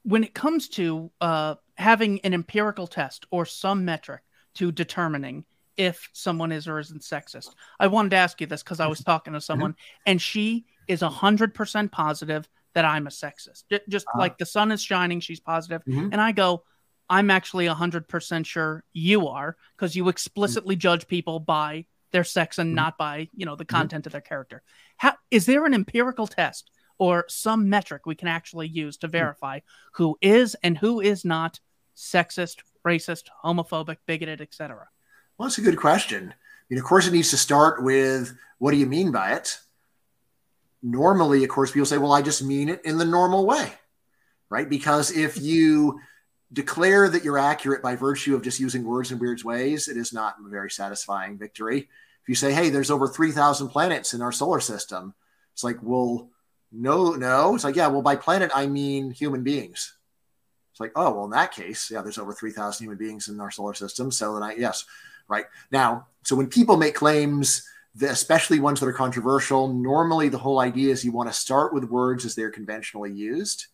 [0.04, 4.22] When it comes to uh, having an empirical test or some metric
[4.56, 5.46] to determining
[5.78, 7.54] if someone is or isn't sexist.
[7.80, 10.04] I wanted to ask you this because I was talking to someone mm-hmm.
[10.06, 13.64] and she is 100% positive that I'm a sexist.
[13.90, 14.20] Just uh-huh.
[14.20, 15.84] like the sun is shining, she's positive.
[15.86, 16.10] Mm-hmm.
[16.12, 16.64] And I go,
[17.10, 20.82] I'm actually 100% sure you are because you explicitly mm-hmm.
[20.82, 22.76] judge people by their sex and mm-hmm.
[22.76, 23.78] not by, you know, the mm-hmm.
[23.78, 24.62] content of their character.
[24.98, 29.12] How is there an empirical test or some metric we can actually use to mm.
[29.12, 29.60] verify
[29.96, 31.60] who is and who is not
[31.96, 34.88] sexist, racist, homophobic, bigoted, etc.?
[35.38, 36.34] Well, that's a good question.
[36.34, 39.60] I mean, of course, it needs to start with what do you mean by it?
[40.82, 43.74] Normally, of course, people say, well, I just mean it in the normal way,
[44.50, 44.70] right?
[44.70, 46.00] Because if you
[46.54, 50.14] declare that you're accurate by virtue of just using words in weird ways, it is
[50.14, 51.90] not a very satisfying victory.
[52.24, 55.14] If you say, hey, there's over 3,000 planets in our solar system,
[55.54, 56.30] it's like, well,
[56.72, 57.56] no, no.
[57.56, 59.96] It's like, yeah, well, by planet, I mean human beings.
[60.72, 63.52] It's like, oh, well, in that case, yeah, there's over 3,000 human beings in our
[63.52, 64.12] solar system.
[64.12, 64.86] So then I, yes,
[65.28, 65.46] right.
[65.72, 67.68] Now, so when people make claims,
[68.02, 71.86] especially ones that are controversial, normally the whole idea is you want to start with
[71.86, 73.68] words as they're conventionally used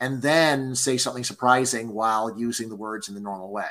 [0.00, 3.70] and then say something surprising while using the words in the normal way.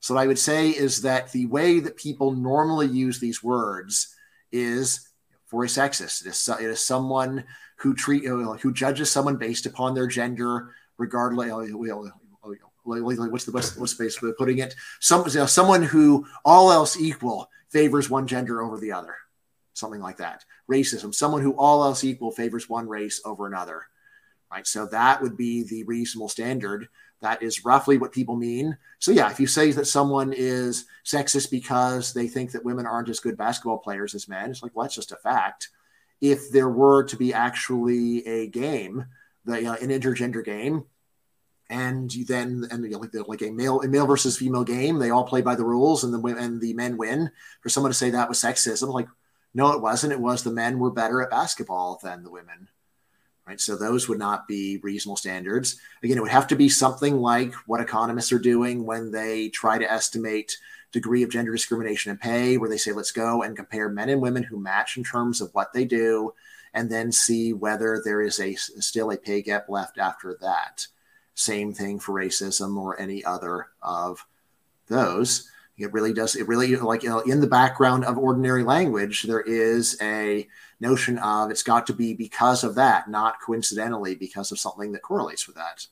[0.00, 4.16] So what I would say is that the way that people normally use these words
[4.50, 5.08] is
[5.46, 6.22] for a sexist.
[6.26, 7.44] It is, it is someone
[7.76, 11.52] who treat who judges someone based upon their gender regardless.
[12.84, 14.74] What's the best what's the best way of putting it?
[15.00, 19.14] Some you know, someone who all else equal favors one gender over the other,
[19.72, 20.44] something like that.
[20.70, 23.84] Racism, someone who all else equal favors one race over another,
[24.50, 24.66] right?
[24.66, 26.88] So that would be the reasonable standard.
[27.20, 28.76] That is roughly what people mean.
[28.98, 33.08] So yeah, if you say that someone is sexist because they think that women aren't
[33.08, 35.68] as good basketball players as men, it's like well, that's just a fact.
[36.20, 39.06] If there were to be actually a game
[39.44, 40.84] the uh, an intergender game,
[41.72, 44.62] and you then and you know, like, the, like a male a male versus female
[44.62, 47.30] game, they all play by the rules, and the and the men win.
[47.62, 49.08] For someone to say that was sexism, like
[49.54, 50.12] no, it wasn't.
[50.12, 52.68] It was the men were better at basketball than the women.
[53.46, 53.60] Right.
[53.60, 55.80] So those would not be reasonable standards.
[56.04, 59.78] Again, it would have to be something like what economists are doing when they try
[59.78, 60.56] to estimate
[60.92, 64.20] degree of gender discrimination in pay, where they say, let's go and compare men and
[64.20, 66.32] women who match in terms of what they do
[66.74, 70.86] and then see whether there is a still a pay gap left after that.
[71.34, 74.26] Same thing for racism or any other of
[74.88, 75.48] those.
[75.78, 76.36] It really does.
[76.36, 80.46] It really like you know, in the background of ordinary language, there is a
[80.80, 85.02] notion of it's got to be because of that, not coincidentally because of something that
[85.02, 85.86] correlates with that.